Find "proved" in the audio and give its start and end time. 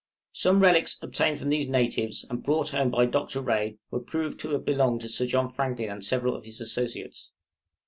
3.99-4.39